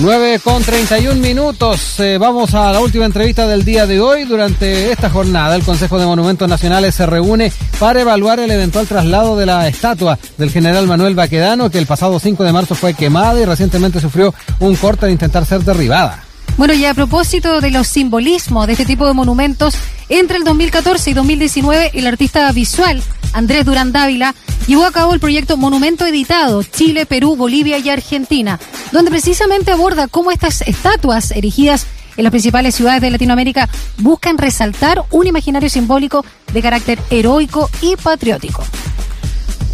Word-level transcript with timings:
9 0.00 0.40
con 0.42 0.62
31 0.62 1.20
minutos. 1.20 2.00
Eh, 2.00 2.16
vamos 2.18 2.54
a 2.54 2.72
la 2.72 2.80
última 2.80 3.04
entrevista 3.04 3.46
del 3.46 3.66
día 3.66 3.86
de 3.86 4.00
hoy. 4.00 4.24
Durante 4.24 4.90
esta 4.90 5.10
jornada, 5.10 5.54
el 5.54 5.62
Consejo 5.62 5.98
de 5.98 6.06
Monumentos 6.06 6.48
Nacionales 6.48 6.94
se 6.94 7.04
reúne 7.04 7.52
para 7.78 8.00
evaluar 8.00 8.40
el 8.40 8.50
eventual 8.50 8.86
traslado 8.86 9.36
de 9.36 9.44
la 9.44 9.68
estatua 9.68 10.18
del 10.38 10.50
general 10.50 10.86
Manuel 10.86 11.14
Baquedano, 11.14 11.70
que 11.70 11.78
el 11.78 11.86
pasado 11.86 12.18
5 12.18 12.44
de 12.44 12.52
marzo 12.52 12.74
fue 12.74 12.94
quemada 12.94 13.38
y 13.40 13.44
recientemente 13.44 14.00
sufrió 14.00 14.34
un 14.60 14.74
corte 14.76 15.04
de 15.04 15.12
intentar 15.12 15.44
ser 15.44 15.64
derribada. 15.64 16.29
Bueno, 16.56 16.74
y 16.74 16.84
a 16.84 16.94
propósito 16.94 17.60
de 17.60 17.70
los 17.70 17.88
simbolismos 17.88 18.66
de 18.66 18.74
este 18.74 18.84
tipo 18.84 19.06
de 19.06 19.14
monumentos, 19.14 19.74
entre 20.08 20.36
el 20.36 20.44
2014 20.44 21.10
y 21.10 21.14
2019, 21.14 21.90
el 21.94 22.06
artista 22.06 22.50
visual 22.52 23.02
Andrés 23.32 23.64
Durán 23.64 23.92
Dávila 23.92 24.34
llevó 24.66 24.84
a 24.84 24.92
cabo 24.92 25.14
el 25.14 25.20
proyecto 25.20 25.56
Monumento 25.56 26.04
Editado 26.04 26.62
Chile, 26.62 27.06
Perú, 27.06 27.36
Bolivia 27.36 27.78
y 27.78 27.88
Argentina, 27.88 28.58
donde 28.92 29.10
precisamente 29.10 29.70
aborda 29.70 30.08
cómo 30.08 30.30
estas 30.30 30.62
estatuas 30.62 31.30
erigidas 31.30 31.86
en 32.16 32.24
las 32.24 32.30
principales 32.30 32.74
ciudades 32.74 33.00
de 33.00 33.10
Latinoamérica 33.10 33.68
buscan 33.98 34.36
resaltar 34.36 35.02
un 35.10 35.26
imaginario 35.26 35.70
simbólico 35.70 36.24
de 36.52 36.62
carácter 36.62 36.98
heroico 37.10 37.70
y 37.80 37.96
patriótico. 37.96 38.64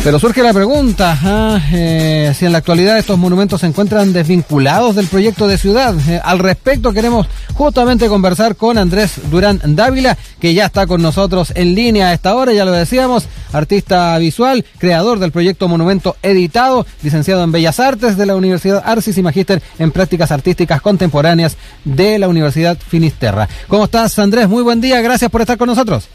Pero 0.06 0.20
surge 0.20 0.41
la 0.41 0.55
pregunta, 0.55 1.60
eh, 1.73 2.30
si 2.33 2.47
en 2.47 2.52
la 2.52 2.59
actualidad 2.59 2.97
estos 2.97 3.19
monumentos 3.19 3.62
se 3.62 3.66
encuentran 3.66 4.12
desvinculados 4.12 4.95
del 4.95 5.09
proyecto 5.09 5.48
de 5.48 5.59
ciudad. 5.59 5.97
Eh, 6.09 6.20
al 6.23 6.38
respecto 6.38 6.92
queremos 6.92 7.27
justamente 7.55 8.06
conversar 8.06 8.55
con 8.55 8.78
Andrés 8.78 9.20
Durán 9.33 9.61
Dávila, 9.64 10.16
que 10.41 10.55
ya 10.55 10.66
está 10.66 10.87
con 10.87 11.02
nosotros 11.02 11.52
en 11.56 11.74
línea 11.74 12.06
a 12.06 12.12
esta 12.12 12.37
hora, 12.37 12.52
ya 12.52 12.64
lo 12.64 12.70
decíamos, 12.70 13.28
artista 13.52 14.16
visual, 14.19 14.64
creador 14.78 15.19
del 15.19 15.33
proyecto 15.33 15.66
Monumento 15.66 16.14
Editado, 16.23 16.86
licenciado 17.02 17.42
en 17.42 17.50
Bellas 17.50 17.80
Artes 17.80 18.16
de 18.16 18.27
la 18.27 18.36
Universidad 18.36 18.84
Arcis 18.86 19.19
y 19.19 19.25
magíster 19.25 19.61
en 19.80 19.91
prácticas 19.91 20.30
artísticas 20.30 20.80
contemporáneas 20.80 21.59
de 21.84 22.20
la 22.20 22.28
Universidad 22.28 22.78
Finisterra. 22.78 23.48
¿Cómo 23.67 23.86
estás, 23.86 24.17
Andrés? 24.20 24.48
Muy 24.48 24.62
buen 24.62 24.80
día, 24.80 25.00
gracias 25.00 25.33
por 25.33 25.41
estar 25.41 25.58
con 25.58 25.67
nosotros. 25.67 26.08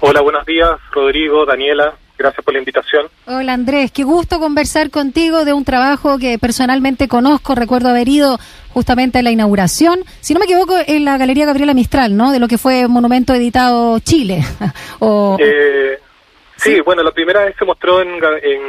Hola, 0.00 0.22
buenos 0.22 0.44
días, 0.44 0.70
Rodrigo, 0.92 1.46
Daniela. 1.46 1.98
Gracias 2.16 2.44
por 2.44 2.54
la 2.54 2.60
invitación. 2.60 3.06
Hola 3.26 3.54
Andrés, 3.54 3.90
qué 3.90 4.04
gusto 4.04 4.38
conversar 4.38 4.90
contigo 4.90 5.44
de 5.44 5.52
un 5.52 5.64
trabajo 5.64 6.18
que 6.18 6.38
personalmente 6.38 7.08
conozco. 7.08 7.54
Recuerdo 7.54 7.88
haber 7.88 8.08
ido 8.08 8.38
justamente 8.72 9.18
a 9.18 9.22
la 9.22 9.32
inauguración, 9.32 10.00
si 10.20 10.32
no 10.32 10.40
me 10.40 10.46
equivoco, 10.46 10.76
en 10.86 11.04
la 11.04 11.18
Galería 11.18 11.46
Gabriela 11.46 11.74
Mistral, 11.74 12.16
¿no? 12.16 12.30
De 12.30 12.38
lo 12.38 12.48
que 12.48 12.58
fue 12.58 12.86
Monumento 12.88 13.34
Editado 13.34 13.98
Chile. 14.00 14.42
o... 15.00 15.36
Eh, 15.40 15.98
sí, 16.56 16.80
bueno, 16.80 17.02
la 17.02 17.10
primera 17.10 17.44
vez 17.44 17.56
se 17.58 17.64
mostró 17.64 18.00
en, 18.00 18.18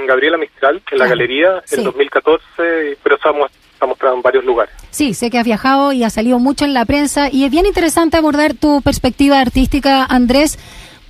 Gabriela 0.08 0.38
Mistral, 0.38 0.82
en 0.92 0.98
la 0.98 1.08
galería, 1.08 1.64
en 1.72 1.84
2014, 1.84 2.98
pero 3.04 3.16
estamos 3.16 3.52
ha 3.80 3.86
mostrado 3.86 4.16
en 4.16 4.22
varios 4.22 4.46
lugares. 4.46 4.74
Sí, 4.90 5.14
sé 5.14 5.30
que 5.30 5.38
has 5.38 5.46
viajado 5.46 5.92
y 5.92 6.04
ha 6.04 6.10
salido 6.10 6.40
mucho 6.40 6.66
en 6.66 6.74
la 6.74 6.86
prensa 6.86 7.30
y 7.32 7.46
es 7.46 7.52
bien 7.52 7.66
interesante 7.66 8.18
abordar 8.18 8.54
tu 8.54 8.82
perspectiva 8.82 9.40
artística, 9.40 10.06
Andrés, 10.06 10.58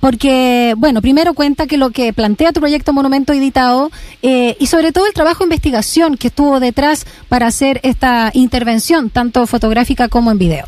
porque, 0.06 0.74
bueno, 0.76 1.02
primero 1.02 1.34
cuenta 1.34 1.66
que 1.66 1.76
lo 1.76 1.90
que 1.90 2.12
plantea 2.12 2.52
tu 2.52 2.60
proyecto 2.60 2.92
Monumento 2.92 3.32
Editado 3.32 3.90
eh, 4.22 4.54
y 4.60 4.68
sobre 4.68 4.92
todo 4.92 5.04
el 5.08 5.12
trabajo 5.12 5.40
de 5.40 5.46
investigación 5.46 6.16
que 6.16 6.28
estuvo 6.28 6.60
detrás 6.60 7.06
para 7.28 7.48
hacer 7.48 7.80
esta 7.82 8.30
intervención, 8.32 9.10
tanto 9.10 9.44
fotográfica 9.48 10.08
como 10.08 10.30
en 10.30 10.38
video. 10.38 10.66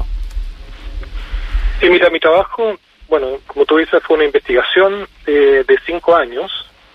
Sí, 1.81 1.89
mira, 1.89 2.11
mi 2.11 2.19
trabajo, 2.19 2.81
bueno, 3.09 3.39
como 3.47 3.65
tú 3.65 3.77
dices, 3.77 4.03
fue 4.03 4.17
una 4.17 4.25
investigación 4.25 5.07
eh, 5.25 5.63
de 5.69 5.79
cinco 5.87 6.17
años, 6.17 6.51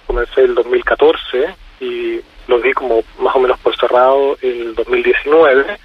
comencé 0.06 0.42
el 0.42 0.54
2014 0.54 1.56
y 1.80 2.20
lo 2.50 2.60
di 2.60 2.74
como 2.74 3.06
más 3.20 3.38
o 3.38 3.40
menos 3.40 3.58
por 3.60 3.74
cerrado 3.78 4.38
el 4.42 4.76
2019, 4.76 5.78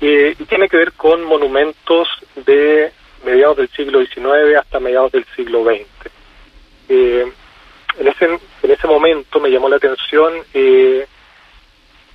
y 0.00 0.34
tiene 0.46 0.70
que 0.70 0.78
ver 0.78 0.92
con 0.92 1.22
monumentos 1.24 2.08
de 2.46 2.90
mediados 3.24 3.56
del 3.56 3.68
siglo 3.70 4.00
XIX 4.04 4.56
hasta 4.58 4.80
mediados 4.80 5.12
del 5.12 5.24
siglo 5.36 5.64
XX. 5.64 5.86
Eh, 6.88 7.32
en, 7.98 8.08
ese, 8.08 8.24
en 8.62 8.70
ese 8.70 8.86
momento 8.86 9.40
me 9.40 9.50
llamó 9.50 9.68
la 9.68 9.76
atención 9.76 10.32
eh, 10.54 11.06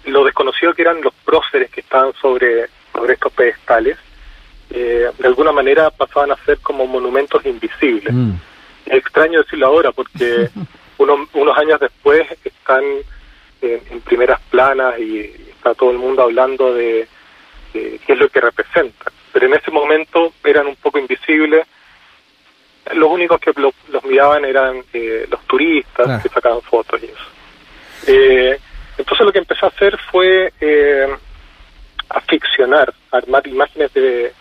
lo 0.05 0.23
desconocido 0.23 0.73
que 0.73 0.81
eran 0.81 1.01
los 1.01 1.13
próceres 1.25 1.69
que 1.69 1.81
estaban 1.81 2.13
sobre, 2.21 2.67
sobre 2.93 3.13
estos 3.13 3.31
pedestales. 3.33 3.97
Eh, 4.69 5.09
de 5.17 5.27
alguna 5.27 5.51
manera 5.51 5.89
pasaban 5.91 6.31
a 6.31 6.45
ser 6.45 6.59
como 6.59 6.85
monumentos 6.85 7.45
invisibles. 7.45 8.13
Mm. 8.13 8.33
Es 8.85 8.97
extraño 8.97 9.41
decirlo 9.41 9.67
ahora 9.67 9.91
porque 9.91 10.49
unos 10.97 11.57
años 11.57 11.79
después 11.79 12.27
están 12.43 12.83
en, 13.61 14.01
primeras 14.01 14.39
planas 14.49 14.99
y 14.99 15.19
está 15.49 15.73
todo 15.73 15.91
el 15.91 15.97
mundo 15.97 16.23
hablando 16.23 16.73
de, 16.73 17.07
de 17.73 17.99
qué 18.05 18.13
es 18.13 18.19
lo 18.19 18.29
que 18.29 18.41
representan 18.41 19.16
pero 19.31 19.45
en 19.47 19.53
ese 19.53 19.71
momento 19.71 20.33
eran 20.43 20.67
un 20.67 20.75
poco 20.75 20.99
invisibles. 20.99 21.65
Los 22.93 23.09
únicos 23.09 23.39
que 23.39 23.51
los 23.55 24.05
miraban 24.05 24.45
eran 24.45 24.83
eh, 24.93 25.27
los 25.29 25.41
turistas 25.45 26.23
que 26.23 26.29
sacaban 26.29 26.61
fotos 26.61 27.01
y 27.03 27.05
eso. 27.05 27.25
Eh, 28.07 28.59
entonces 28.97 29.25
lo 29.25 29.31
que 29.31 29.39
empecé 29.39 29.65
a 29.65 29.69
hacer 29.69 29.97
fue 30.11 30.53
eh, 30.61 31.07
a 32.09 32.21
ficcionar, 32.21 32.93
armar 33.11 33.45
imágenes 33.45 33.93
de, 33.93 34.33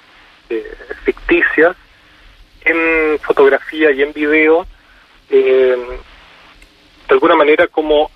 ficticias 1.05 1.77
en 2.65 3.19
fotografía 3.19 3.91
y 3.91 4.03
en 4.03 4.13
video, 4.13 4.65
de 5.29 5.99
alguna 7.09 7.35
manera 7.35 7.67
como 7.67 8.11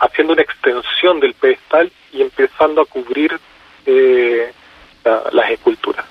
haciendo 0.00 0.32
una 0.32 0.42
extensión 0.42 1.20
del 1.20 1.34
pedestal 1.34 1.90
y 2.12 2.22
empezando 2.22 2.82
a 2.82 2.86
cubrir 2.86 3.38
eh, 3.86 4.52
las 5.32 5.50
esculturas, 5.50 6.04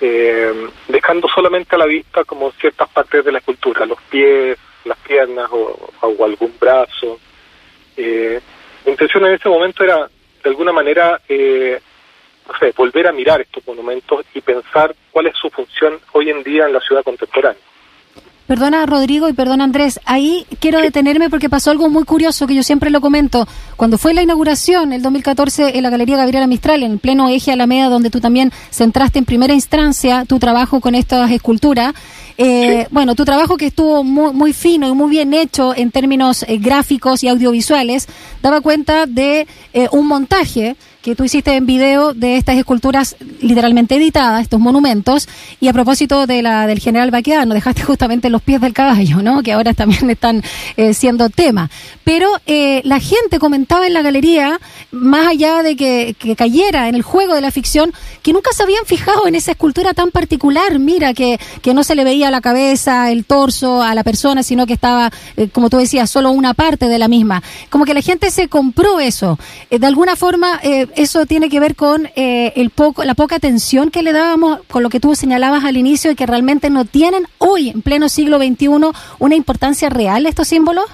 eh, 0.00 0.68
dejando 0.88 1.28
solamente 1.28 1.74
a 1.74 1.78
la 1.78 1.86
vista 1.86 2.24
como 2.24 2.52
ciertas 2.52 2.88
partes 2.88 3.24
de 3.24 3.32
la 3.32 3.38
escultura, 3.38 3.86
los 3.86 4.00
pies, 4.02 4.58
las 4.84 4.98
piernas 4.98 5.48
o, 5.50 5.90
algún 6.24 6.54
brazo. 6.58 7.18
Eh, 7.96 8.40
mi 8.84 8.92
intención 8.92 9.26
en 9.26 9.34
ese 9.34 9.48
momento 9.48 9.84
era, 9.84 10.08
de 10.42 10.50
alguna 10.50 10.72
manera, 10.72 11.20
eh, 11.28 11.80
no 12.48 12.58
sé, 12.58 12.72
volver 12.76 13.08
a 13.08 13.12
mirar 13.12 13.40
estos 13.40 13.66
monumentos 13.66 14.24
y 14.34 14.40
pensar 14.40 14.94
cuál 15.10 15.26
es 15.26 15.36
su 15.36 15.50
función 15.50 15.98
hoy 16.12 16.30
en 16.30 16.42
día 16.42 16.66
en 16.66 16.72
la 16.72 16.80
ciudad 16.80 17.02
contemporánea. 17.02 17.65
Perdona 18.46 18.86
Rodrigo 18.86 19.28
y 19.28 19.32
perdona 19.32 19.64
Andrés, 19.64 19.98
ahí 20.04 20.46
quiero 20.60 20.80
detenerme 20.80 21.28
porque 21.30 21.50
pasó 21.50 21.72
algo 21.72 21.90
muy 21.90 22.04
curioso 22.04 22.46
que 22.46 22.54
yo 22.54 22.62
siempre 22.62 22.90
lo 22.90 23.00
comento. 23.00 23.48
Cuando 23.76 23.98
fue 23.98 24.14
la 24.14 24.22
inauguración, 24.22 24.92
el 24.92 25.02
2014, 25.02 25.76
en 25.76 25.82
la 25.82 25.90
Galería 25.90 26.16
Gabriela 26.16 26.46
Mistral, 26.46 26.84
en 26.84 27.00
pleno 27.00 27.28
eje 27.28 27.50
Alameda, 27.50 27.88
donde 27.88 28.08
tú 28.08 28.20
también 28.20 28.52
centraste 28.70 29.18
en 29.18 29.24
primera 29.24 29.52
instancia 29.52 30.24
tu 30.26 30.38
trabajo 30.38 30.80
con 30.80 30.94
estas 30.94 31.30
esculturas, 31.32 31.92
eh, 32.38 32.86
bueno, 32.90 33.14
tu 33.14 33.24
trabajo 33.24 33.56
que 33.56 33.66
estuvo 33.66 34.04
muy, 34.04 34.32
muy, 34.32 34.52
fino 34.52 34.86
y 34.86 34.92
muy 34.92 35.10
bien 35.10 35.34
hecho 35.34 35.74
en 35.74 35.90
términos 35.90 36.44
eh, 36.46 36.58
gráficos 36.58 37.24
y 37.24 37.28
audiovisuales, 37.28 38.06
daba 38.42 38.60
cuenta 38.60 39.06
de 39.06 39.46
eh, 39.72 39.88
un 39.90 40.06
montaje 40.06 40.76
que 41.06 41.14
tú 41.14 41.22
hiciste 41.22 41.54
en 41.54 41.66
video 41.66 42.14
de 42.14 42.36
estas 42.36 42.56
esculturas 42.56 43.14
literalmente 43.40 43.94
editadas, 43.94 44.42
estos 44.42 44.58
monumentos, 44.58 45.28
y 45.60 45.68
a 45.68 45.72
propósito 45.72 46.26
de 46.26 46.42
la 46.42 46.66
del 46.66 46.80
general 46.80 47.12
Baquedano, 47.12 47.54
dejaste 47.54 47.82
justamente 47.84 48.28
los 48.28 48.42
pies 48.42 48.60
del 48.60 48.72
caballo, 48.72 49.22
¿no? 49.22 49.44
Que 49.44 49.52
ahora 49.52 49.72
también 49.72 50.10
están 50.10 50.42
eh, 50.76 50.94
siendo 50.94 51.30
tema. 51.30 51.70
Pero 52.02 52.28
eh, 52.46 52.80
la 52.82 52.98
gente 52.98 53.38
comentaba 53.38 53.86
en 53.86 53.94
la 53.94 54.02
galería, 54.02 54.58
más 54.90 55.28
allá 55.28 55.62
de 55.62 55.76
que, 55.76 56.16
cayera 56.36 56.88
en 56.88 56.96
el 56.96 57.02
juego 57.02 57.36
de 57.36 57.40
la 57.40 57.52
ficción, 57.52 57.92
que 58.24 58.32
nunca 58.32 58.50
se 58.52 58.64
habían 58.64 58.84
fijado 58.84 59.28
en 59.28 59.36
esa 59.36 59.52
escultura 59.52 59.94
tan 59.94 60.10
particular, 60.10 60.80
mira, 60.80 61.14
que, 61.14 61.38
que 61.62 61.72
no 61.72 61.84
se 61.84 61.94
le 61.94 62.02
veía 62.02 62.32
la 62.32 62.40
cabeza, 62.40 63.12
el 63.12 63.24
torso 63.24 63.80
a 63.80 63.94
la 63.94 64.02
persona, 64.02 64.42
sino 64.42 64.66
que 64.66 64.72
estaba, 64.72 65.12
eh, 65.36 65.50
como 65.52 65.70
tú 65.70 65.76
decías, 65.76 66.10
solo 66.10 66.32
una 66.32 66.52
parte 66.52 66.88
de 66.88 66.98
la 66.98 67.06
misma. 67.06 67.44
Como 67.70 67.84
que 67.84 67.94
la 67.94 68.02
gente 68.02 68.32
se 68.32 68.48
compró 68.48 68.98
eso. 68.98 69.38
de 69.70 69.86
alguna 69.86 70.16
forma, 70.16 70.60
eso 70.96 71.26
tiene 71.26 71.48
que 71.48 71.60
ver 71.60 71.76
con 71.76 72.06
eh, 72.16 72.52
el 72.56 72.70
poco, 72.70 73.04
la 73.04 73.14
poca 73.14 73.36
atención 73.36 73.90
que 73.90 74.02
le 74.02 74.12
dábamos 74.12 74.60
con 74.70 74.82
lo 74.82 74.88
que 74.88 75.00
tú 75.00 75.14
señalabas 75.14 75.64
al 75.64 75.76
inicio 75.76 76.10
y 76.10 76.16
que 76.16 76.26
realmente 76.26 76.70
no 76.70 76.84
tienen 76.84 77.26
hoy, 77.38 77.68
en 77.68 77.82
pleno 77.82 78.08
siglo 78.08 78.38
XXI, 78.38 78.68
una 79.18 79.34
importancia 79.34 79.88
real 79.90 80.26
estos 80.26 80.48
símbolos? 80.48 80.86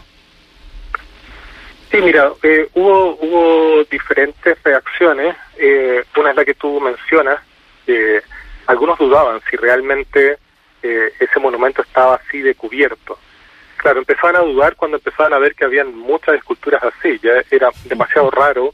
Sí, 1.90 1.98
mira, 2.00 2.32
eh, 2.42 2.68
hubo, 2.74 3.16
hubo 3.20 3.84
diferentes 3.90 4.62
reacciones. 4.62 5.36
Eh, 5.58 6.02
una 6.16 6.30
es 6.30 6.36
la 6.36 6.44
que 6.44 6.54
tú 6.54 6.80
mencionas. 6.80 7.40
algunos 8.66 8.98
dudaban 8.98 9.40
si 9.50 9.56
realmente 9.56 10.38
ese 10.82 11.38
monumento 11.40 11.82
estaba 11.82 12.16
así 12.16 12.40
de 12.40 12.54
cubierto. 12.54 13.18
Claro, 13.82 13.98
empezaban 13.98 14.36
a 14.36 14.44
dudar 14.44 14.76
cuando 14.76 14.96
empezaban 14.96 15.32
a 15.32 15.38
ver 15.38 15.56
que 15.56 15.64
habían 15.64 15.92
muchas 15.92 16.36
esculturas 16.36 16.80
así, 16.84 17.18
ya 17.20 17.42
era 17.50 17.68
demasiado 17.86 18.30
raro 18.30 18.72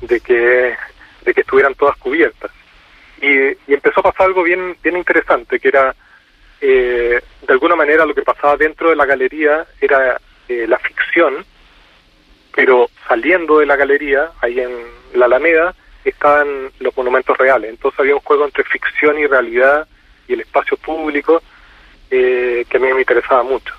de 0.00 0.18
que, 0.20 0.74
de 1.26 1.34
que 1.34 1.42
estuvieran 1.42 1.74
todas 1.74 1.94
cubiertas. 1.98 2.50
Y, 3.20 3.54
empezó 3.70 4.00
a 4.00 4.04
pasar 4.04 4.28
algo 4.28 4.42
bien, 4.42 4.78
bien 4.82 4.96
interesante, 4.96 5.60
que 5.60 5.68
era, 5.68 5.94
eh, 6.58 7.20
de 7.42 7.52
alguna 7.52 7.76
manera, 7.76 8.06
lo 8.06 8.14
que 8.14 8.22
pasaba 8.22 8.56
dentro 8.56 8.88
de 8.88 8.96
la 8.96 9.04
galería 9.04 9.66
era 9.78 10.18
eh, 10.48 10.66
la 10.66 10.78
ficción, 10.78 11.44
pero 12.54 12.88
saliendo 13.06 13.58
de 13.58 13.66
la 13.66 13.76
galería, 13.76 14.30
ahí 14.40 14.58
en 14.58 14.72
la 15.12 15.26
Alameda, 15.26 15.74
estaban 16.02 16.70
los 16.78 16.96
monumentos 16.96 17.36
reales. 17.36 17.68
Entonces 17.68 18.00
había 18.00 18.14
un 18.14 18.22
juego 18.22 18.46
entre 18.46 18.64
ficción 18.64 19.18
y 19.18 19.26
realidad 19.26 19.86
y 20.26 20.32
el 20.32 20.40
espacio 20.40 20.78
público 20.78 21.42
eh, 22.10 22.64
que 22.70 22.76
a 22.78 22.80
mí 22.80 22.90
me 22.90 23.00
interesaba 23.00 23.42
mucho. 23.42 23.74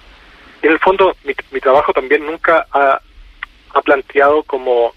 En 0.62 0.72
el 0.72 0.80
fondo, 0.80 1.16
mi, 1.24 1.34
mi 1.52 1.60
trabajo 1.60 1.92
también 1.94 2.26
nunca 2.26 2.68
ha, 2.72 3.00
ha 3.74 3.82
planteado 3.82 4.44
como 4.44 4.94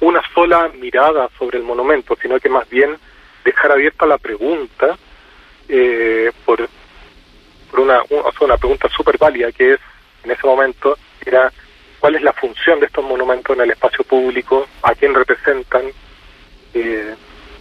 una 0.00 0.22
sola 0.34 0.70
mirada 0.78 1.28
sobre 1.38 1.58
el 1.58 1.64
monumento, 1.64 2.16
sino 2.20 2.38
que 2.38 2.48
más 2.48 2.68
bien 2.68 2.96
dejar 3.44 3.72
abierta 3.72 4.06
la 4.06 4.18
pregunta 4.18 4.96
eh, 5.68 6.30
por, 6.44 6.68
por 7.70 7.80
una, 7.80 8.02
una 8.40 8.56
pregunta 8.56 8.88
súper 8.88 9.18
válida 9.18 9.52
que 9.52 9.74
es, 9.74 9.80
en 10.24 10.30
ese 10.30 10.46
momento, 10.46 10.98
era 11.24 11.52
cuál 11.98 12.16
es 12.16 12.22
la 12.22 12.32
función 12.32 12.80
de 12.80 12.86
estos 12.86 13.04
monumentos 13.04 13.56
en 13.56 13.62
el 13.62 13.70
espacio 13.70 14.04
público, 14.04 14.66
a 14.82 14.94
quién 14.94 15.14
representan, 15.14 15.82
eh, 16.74 17.14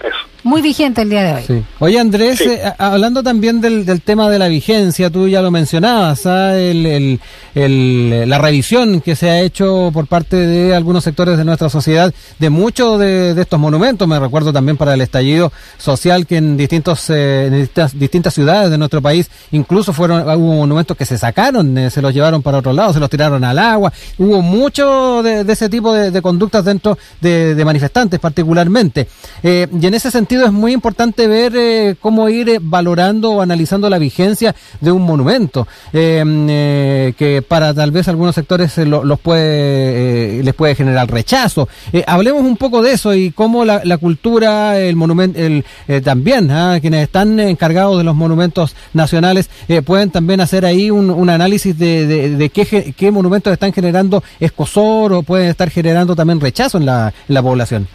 eso. 0.03 0.27
Muy 0.47 0.61
vigente 0.61 1.01
el 1.01 1.09
día 1.09 1.23
de 1.23 1.33
hoy. 1.33 1.65
Oye, 1.79 1.99
Andrés, 1.99 2.39
eh, 2.39 2.61
hablando 2.77 3.21
también 3.21 3.59
del, 3.59 3.85
del, 3.85 4.01
tema 4.01 4.29
de 4.29 4.39
la 4.39 4.47
vigencia, 4.47 5.09
tú 5.09 5.27
ya 5.27 5.41
lo 5.41 5.51
mencionabas, 5.51 6.25
¿ah? 6.25 6.57
el, 6.57 7.19
el, 7.53 8.29
la 8.29 8.37
revisión 8.37 9.01
que 9.01 9.17
se 9.17 9.29
ha 9.29 9.41
hecho 9.41 9.91
por 9.93 10.07
parte 10.07 10.37
de 10.37 10.73
algunos 10.73 11.03
sectores 11.03 11.37
de 11.37 11.43
nuestra 11.43 11.67
sociedad 11.67 12.13
de 12.39 12.49
muchos 12.49 12.97
de, 12.97 13.33
de, 13.33 13.41
estos 13.41 13.59
monumentos. 13.59 14.07
Me 14.07 14.17
recuerdo 14.17 14.53
también 14.53 14.77
para 14.77 14.93
el 14.93 15.01
estallido 15.01 15.51
social 15.77 16.25
que 16.25 16.37
en, 16.37 16.55
distintos, 16.55 17.09
eh, 17.09 17.47
en 17.47 17.53
distintas, 17.53 17.99
distintas, 17.99 18.33
ciudades 18.33 18.71
de 18.71 18.77
nuestro 18.77 19.01
país 19.01 19.29
incluso 19.51 19.91
fueron 19.91 20.21
hubo 20.29 20.55
monumentos 20.55 20.95
que 20.95 21.03
se 21.03 21.17
sacaron, 21.17 21.77
eh, 21.77 21.89
se 21.89 22.01
los 22.01 22.13
llevaron 22.13 22.41
para 22.41 22.59
otro 22.59 22.71
lado, 22.71 22.93
se 22.93 23.01
los 23.01 23.09
tiraron 23.09 23.43
al 23.43 23.59
agua. 23.59 23.91
Hubo 24.17 24.41
mucho 24.41 25.21
de, 25.23 25.43
de 25.43 25.51
ese 25.51 25.67
tipo 25.67 25.91
de, 25.91 26.21
conductas 26.21 26.63
dentro 26.63 26.97
de, 27.19 27.61
manifestantes 27.65 28.17
particularmente. 28.17 29.09
Eh, 29.43 29.67
y 29.77 29.85
en 29.85 29.93
ese 29.93 30.09
sentido 30.09 30.36
es 30.45 30.51
muy 30.51 30.73
importante 30.73 31.27
ver 31.27 31.53
eh, 31.55 31.95
cómo 31.99 32.29
ir 32.29 32.49
eh, 32.49 32.59
valorando 32.61 33.31
o 33.31 33.41
analizando 33.41 33.89
la 33.89 33.97
vigencia 33.97 34.55
de 34.81 34.91
un 34.91 35.01
monumento, 35.03 35.67
eh, 35.93 37.13
que 37.17 37.41
para 37.41 37.73
tal 37.73 37.91
vez 37.91 38.07
algunos 38.07 38.35
sectores 38.35 38.77
los 38.77 39.19
puede, 39.19 40.43
les 40.43 40.53
puede 40.53 40.75
generar 40.75 41.09
rechazo. 41.09 41.67
hablemos 42.05 42.43
un 42.43 42.57
poco 42.57 42.81
de 42.81 42.93
eso 42.93 43.13
y 43.13 43.31
cómo 43.31 43.65
la, 43.65 43.97
cultura, 43.97 44.79
el 44.79 44.95
monumento, 44.95 45.39
el, 45.39 45.63
también, 46.03 46.51
¿ah? 46.51 46.77
quienes 46.81 47.03
están 47.03 47.39
encargados 47.39 47.97
de 47.97 48.03
los 48.03 48.15
monumentos 48.15 48.75
nacionales, 48.93 49.49
pueden 49.85 50.11
también 50.11 50.41
hacer 50.41 50.65
ahí 50.65 50.91
un, 50.91 51.29
análisis 51.29 51.77
de, 51.77 52.07
de, 52.07 52.29
de, 52.35 52.49
qué, 52.49 52.93
qué 52.95 53.11
monumentos 53.11 53.51
están 53.53 53.73
generando 53.73 54.23
escosor 54.39 55.13
o 55.13 55.23
pueden 55.23 55.49
estar 55.49 55.69
generando 55.69 56.15
también 56.15 56.39
rechazo 56.39 56.77
en 56.77 56.85
la, 56.85 57.13
en 57.27 57.33
la 57.33 57.41
población. 57.41 57.87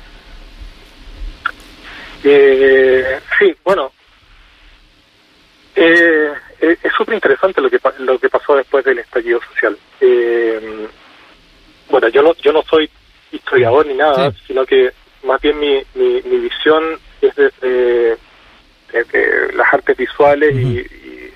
Eh, 2.24 3.20
sí, 3.38 3.54
bueno, 3.64 3.92
eh, 5.74 6.32
eh 6.60 6.76
es 6.82 6.92
súper 6.92 7.14
interesante 7.14 7.60
lo 7.60 7.70
que 7.70 7.80
lo 7.98 8.18
que 8.18 8.28
pasó 8.28 8.56
después 8.56 8.84
del 8.84 8.98
estallido 9.00 9.40
social. 9.42 9.76
Eh, 10.00 10.86
bueno, 11.90 12.08
yo 12.08 12.22
no 12.22 12.34
yo 12.36 12.52
no 12.52 12.62
soy 12.62 12.88
historiador 13.32 13.86
ni 13.86 13.94
nada, 13.94 14.30
sí. 14.30 14.38
sino 14.48 14.64
que 14.64 14.92
más 15.24 15.40
bien 15.40 15.58
mi, 15.58 15.82
mi, 15.94 16.22
mi 16.22 16.38
visión 16.38 16.98
es 17.20 17.34
desde, 17.34 18.16
desde, 18.92 19.52
las 19.54 19.72
artes 19.72 19.96
visuales 19.96 20.54
uh 20.54 20.58
-huh. 20.58 20.62
y, 20.62 21.08
y 21.08 21.32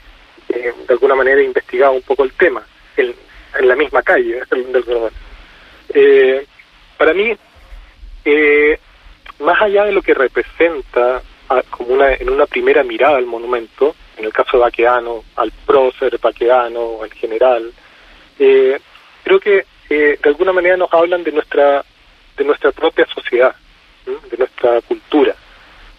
eh, 0.48 0.74
de 0.86 0.94
alguna 0.94 1.14
manera 1.14 1.40
he 1.40 1.44
investigado 1.44 1.92
un 1.92 2.02
poco 2.02 2.24
el 2.24 2.32
tema 2.32 2.62
en, 2.96 3.14
en 3.58 3.68
la 3.68 3.76
misma 3.76 4.02
calle 4.02 4.42
del, 4.50 4.72
del 4.72 4.84
eh, 5.94 6.46
para 6.96 7.12
mí 7.12 7.36
eh, 8.24 8.75
más 9.40 9.60
allá 9.60 9.84
de 9.84 9.92
lo 9.92 10.02
que 10.02 10.14
representa 10.14 11.22
a, 11.48 11.62
como 11.70 11.94
una, 11.94 12.14
en 12.14 12.30
una 12.30 12.46
primera 12.46 12.82
mirada 12.82 13.16
al 13.16 13.26
monumento, 13.26 13.94
en 14.16 14.24
el 14.24 14.32
caso 14.32 14.56
de 14.56 14.64
Baqueano, 14.64 15.24
al 15.36 15.52
prócer 15.64 16.18
Baqueano, 16.18 17.02
al 17.02 17.12
general, 17.12 17.72
eh, 18.38 18.78
creo 19.22 19.40
que 19.40 19.64
eh, 19.88 20.18
de 20.22 20.28
alguna 20.28 20.52
manera 20.52 20.76
nos 20.76 20.92
hablan 20.92 21.22
de 21.22 21.32
nuestra 21.32 21.84
de 22.36 22.44
nuestra 22.44 22.70
propia 22.70 23.06
sociedad, 23.06 23.54
de 24.04 24.36
nuestra 24.36 24.80
cultura. 24.82 25.34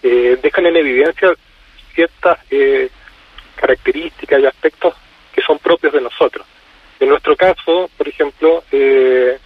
Eh, 0.04 0.38
dejan 0.42 0.68
en 0.68 0.75
evidencia 0.75 1.34
ciertas 1.95 2.38
eh, 2.51 2.89
características 3.56 4.39
y 4.39 4.45
aspectos 4.45 4.94
que 5.34 5.42
son 5.42 5.57
propios 5.57 5.94
de 5.94 6.01
nosotros. 6.01 6.45
En 7.00 7.10
nuestro 7.10 7.36
caso, 7.36 7.89
por 7.98 8.07
ejemplo, 8.07 8.63
eh, 8.72 9.38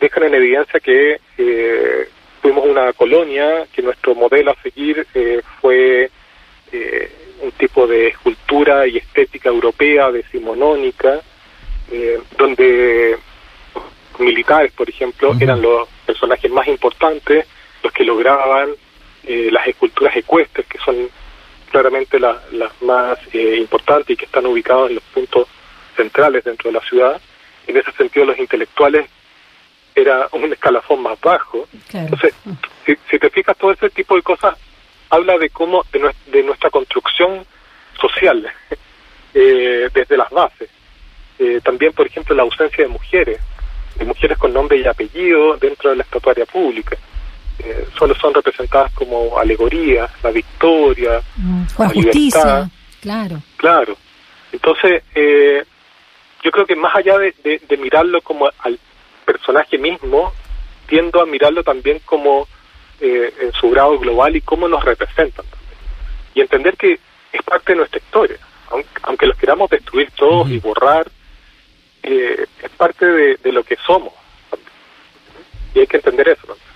dejan 0.00 0.24
en 0.24 0.34
evidencia 0.34 0.80
que 0.80 1.20
eh, 1.36 2.08
fuimos 2.48 2.64
una 2.64 2.94
colonia, 2.94 3.66
que 3.70 3.82
nuestro 3.82 4.14
modelo 4.14 4.52
a 4.52 4.62
seguir 4.62 5.06
eh, 5.14 5.42
fue 5.60 6.10
eh, 6.72 7.12
un 7.42 7.52
tipo 7.52 7.86
de 7.86 8.08
escultura 8.08 8.86
y 8.86 8.96
estética 8.96 9.50
europea, 9.50 10.10
decimonónica, 10.10 11.20
eh, 11.92 12.18
donde 12.38 13.18
militares, 14.18 14.72
por 14.72 14.88
ejemplo, 14.88 15.30
uh 15.30 15.34
-huh. 15.34 15.42
eran 15.42 15.60
los 15.60 15.88
personajes 16.06 16.50
más 16.50 16.66
importantes, 16.68 17.46
los 17.82 17.92
que 17.92 18.04
lograban 18.04 18.70
eh, 19.24 19.50
las 19.52 19.66
esculturas 19.66 20.16
ecuestres, 20.16 20.66
que 20.66 20.78
son 20.78 20.96
claramente 21.70 22.18
la, 22.18 22.40
las 22.52 22.72
más 22.80 23.18
eh, 23.34 23.56
importantes 23.58 24.10
y 24.10 24.16
que 24.16 24.24
están 24.24 24.46
ubicados 24.46 24.88
en 24.88 24.94
los 24.94 25.04
puntos 25.04 25.46
centrales 25.96 26.44
dentro 26.44 26.70
de 26.70 26.78
la 26.78 26.84
ciudad. 26.88 27.20
En 27.66 27.76
ese 27.76 27.92
sentido, 27.92 28.24
los 28.24 28.38
intelectuales 28.38 29.06
era 30.00 30.28
un 30.32 30.52
escalafón 30.52 31.02
más 31.02 31.20
bajo. 31.20 31.66
Claro. 31.88 32.06
Entonces, 32.06 32.34
si, 32.86 32.96
si, 33.10 33.18
te 33.18 33.30
fijas, 33.30 33.56
todo 33.56 33.72
ese 33.72 33.90
tipo 33.90 34.16
de 34.16 34.22
cosas 34.22 34.56
habla 35.10 35.38
de 35.38 35.50
cómo, 35.50 35.84
de, 35.92 36.14
de 36.26 36.42
nuestra 36.42 36.70
construcción 36.70 37.44
social, 38.00 38.46
eh, 39.34 39.88
desde 39.92 40.16
las 40.16 40.30
bases. 40.30 40.68
Eh, 41.38 41.60
también, 41.62 41.92
por 41.92 42.06
ejemplo, 42.06 42.34
la 42.34 42.42
ausencia 42.42 42.84
de 42.84 42.90
mujeres, 42.90 43.40
de 43.96 44.04
mujeres 44.04 44.38
con 44.38 44.52
nombre 44.52 44.78
y 44.78 44.86
apellido 44.86 45.56
dentro 45.56 45.90
de 45.90 45.96
la 45.96 46.02
estatuaria 46.02 46.46
pública. 46.46 46.96
Eh, 47.58 47.86
solo 47.98 48.14
son 48.14 48.34
representadas 48.34 48.92
como 48.92 49.36
alegorías, 49.38 50.10
la 50.22 50.30
victoria, 50.30 51.20
mm, 51.36 51.62
la 51.78 51.88
justicia, 51.88 52.44
libertad. 52.44 52.68
claro. 53.00 53.42
Claro. 53.56 53.96
Entonces, 54.52 55.02
eh, 55.14 55.64
yo 56.42 56.50
creo 56.50 56.66
que 56.66 56.76
más 56.76 56.94
allá 56.94 57.18
de, 57.18 57.34
de, 57.42 57.60
de 57.68 57.76
mirarlo 57.76 58.20
como 58.22 58.48
al 58.60 58.78
personaje 59.28 59.76
mismo, 59.76 60.32
tiendo 60.86 61.20
a 61.20 61.26
mirarlo 61.26 61.62
también 61.62 62.00
como 62.06 62.48
eh, 62.98 63.30
en 63.42 63.52
su 63.52 63.68
grado 63.70 63.98
global 63.98 64.34
y 64.34 64.40
cómo 64.40 64.66
nos 64.68 64.82
representan 64.82 65.44
también. 65.44 65.78
Y 66.34 66.40
entender 66.40 66.76
que 66.78 66.98
es 67.32 67.42
parte 67.42 67.72
de 67.72 67.76
nuestra 67.76 67.98
historia. 67.98 68.38
Aunque, 68.70 68.88
aunque 69.02 69.26
los 69.26 69.36
queramos 69.36 69.68
destruir 69.68 70.10
todos 70.12 70.46
uh 70.46 70.50
-huh. 70.50 70.54
y 70.54 70.58
borrar, 70.60 71.06
eh, 72.02 72.46
es 72.62 72.70
parte 72.70 73.04
de, 73.04 73.36
de, 73.36 73.52
lo 73.52 73.62
que 73.62 73.76
somos. 73.86 74.14
Y 75.74 75.80
hay 75.80 75.86
que 75.86 75.98
entender 75.98 76.28
eso. 76.28 76.46
también. 76.46 76.67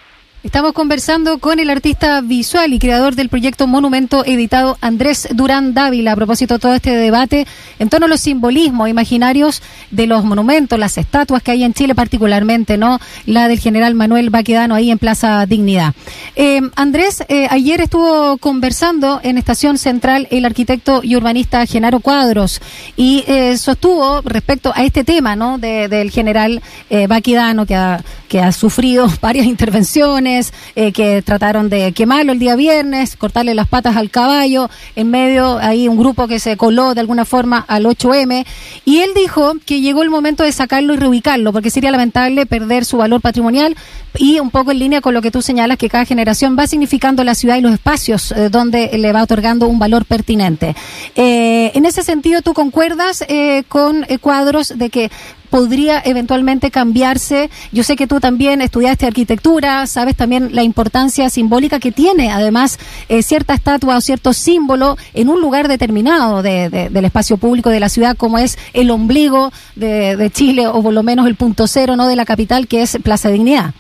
Estamos 0.44 0.72
conversando 0.72 1.38
con 1.38 1.60
el 1.60 1.70
artista 1.70 2.20
visual 2.20 2.72
y 2.72 2.80
creador 2.80 3.14
del 3.14 3.28
proyecto 3.28 3.68
Monumento 3.68 4.24
editado 4.26 4.76
Andrés 4.80 5.28
Durán 5.32 5.72
Dávila 5.72 6.12
a 6.12 6.16
propósito 6.16 6.54
de 6.54 6.60
todo 6.60 6.74
este 6.74 6.90
debate 6.96 7.46
en 7.78 7.88
torno 7.88 8.06
a 8.06 8.08
los 8.08 8.22
simbolismos 8.22 8.88
imaginarios 8.88 9.62
de 9.92 10.08
los 10.08 10.24
monumentos, 10.24 10.80
las 10.80 10.98
estatuas 10.98 11.44
que 11.44 11.52
hay 11.52 11.62
en 11.62 11.74
Chile 11.74 11.94
particularmente, 11.94 12.76
¿no? 12.76 12.98
La 13.24 13.46
del 13.46 13.60
general 13.60 13.94
Manuel 13.94 14.30
Baquedano 14.30 14.74
ahí 14.74 14.90
en 14.90 14.98
Plaza 14.98 15.46
Dignidad. 15.46 15.94
Eh, 16.34 16.60
Andrés, 16.74 17.22
eh, 17.28 17.46
ayer 17.48 17.80
estuvo 17.80 18.36
conversando 18.38 19.20
en 19.22 19.38
Estación 19.38 19.78
Central 19.78 20.26
el 20.32 20.44
arquitecto 20.44 21.02
y 21.04 21.14
urbanista 21.14 21.64
Genaro 21.66 22.00
Cuadros 22.00 22.60
y 22.96 23.22
eh, 23.28 23.56
sostuvo 23.58 24.22
respecto 24.22 24.72
a 24.74 24.82
este 24.82 25.04
tema, 25.04 25.36
¿no? 25.36 25.58
De, 25.58 25.86
del 25.86 26.10
general 26.10 26.60
Baquedano 27.08 27.64
que 27.64 27.76
ha, 27.76 28.02
que 28.28 28.40
ha 28.40 28.50
sufrido 28.50 29.06
varias 29.20 29.46
intervenciones 29.46 30.31
eh, 30.74 30.92
que 30.92 31.22
trataron 31.22 31.68
de 31.68 31.92
quemarlo 31.92 32.32
el 32.32 32.38
día 32.38 32.56
viernes, 32.56 33.16
cortarle 33.16 33.54
las 33.54 33.68
patas 33.68 33.96
al 33.96 34.10
caballo, 34.10 34.70
en 34.96 35.10
medio 35.10 35.58
hay 35.58 35.88
un 35.88 35.98
grupo 35.98 36.26
que 36.28 36.38
se 36.38 36.56
coló 36.56 36.94
de 36.94 37.00
alguna 37.00 37.24
forma 37.24 37.64
al 37.68 37.84
8M, 37.84 38.44
y 38.84 38.98
él 38.98 39.10
dijo 39.14 39.54
que 39.64 39.80
llegó 39.80 40.02
el 40.02 40.10
momento 40.10 40.42
de 40.42 40.52
sacarlo 40.52 40.94
y 40.94 40.96
reubicarlo, 40.96 41.52
porque 41.52 41.70
sería 41.70 41.90
lamentable 41.90 42.46
perder 42.46 42.84
su 42.84 42.96
valor 42.98 43.20
patrimonial 43.20 43.76
y 44.18 44.40
un 44.40 44.50
poco 44.50 44.72
en 44.72 44.78
línea 44.78 45.00
con 45.00 45.14
lo 45.14 45.22
que 45.22 45.30
tú 45.30 45.42
señalas, 45.42 45.78
que 45.78 45.88
cada 45.88 46.04
generación 46.04 46.56
va 46.58 46.66
significando 46.66 47.24
la 47.24 47.34
ciudad 47.34 47.56
y 47.56 47.60
los 47.60 47.72
espacios 47.72 48.32
eh, 48.32 48.48
donde 48.50 48.90
le 48.98 49.12
va 49.12 49.22
otorgando 49.22 49.68
un 49.68 49.78
valor 49.78 50.04
pertinente. 50.04 50.74
Eh, 51.16 51.72
en 51.74 51.86
ese 51.86 52.02
sentido, 52.02 52.42
¿tú 52.42 52.54
concuerdas 52.54 53.24
con 53.68 54.06
cuadros 54.20 54.76
de 54.76 54.90
que 54.90 55.10
podría 55.52 56.00
eventualmente 56.02 56.70
cambiarse. 56.70 57.50
Yo 57.72 57.82
sé 57.82 57.94
que 57.94 58.06
tú 58.06 58.20
también 58.20 58.62
estudiaste 58.62 59.06
arquitectura, 59.06 59.86
sabes 59.86 60.16
también 60.16 60.54
la 60.54 60.62
importancia 60.62 61.28
simbólica 61.28 61.78
que 61.78 61.92
tiene, 61.92 62.30
además, 62.32 62.78
eh, 63.10 63.22
cierta 63.22 63.52
estatua 63.52 63.98
o 63.98 64.00
cierto 64.00 64.32
símbolo 64.32 64.96
en 65.12 65.28
un 65.28 65.42
lugar 65.42 65.68
determinado 65.68 66.42
de, 66.42 66.70
de, 66.70 66.88
del 66.88 67.04
espacio 67.04 67.36
público 67.36 67.68
de 67.68 67.80
la 67.80 67.90
ciudad, 67.90 68.16
como 68.16 68.38
es 68.38 68.58
el 68.72 68.90
ombligo 68.90 69.52
de, 69.76 70.30
Chile, 70.32 70.66
o 70.66 70.82
por 70.82 70.94
lo 70.94 71.02
menos 71.02 71.26
el 71.26 71.34
punto 71.34 71.66
cero 71.66 71.96
no 71.96 72.08
de 72.08 72.16
la 72.16 72.24
capital, 72.24 72.66
que 72.66 72.80
es 72.80 72.96
Plaza 73.04 73.28
Dignidad. 73.28 73.74